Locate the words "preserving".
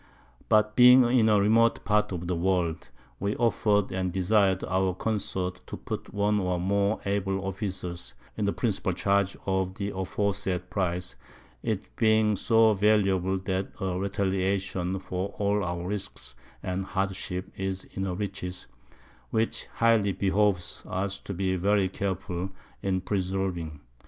23.01-23.81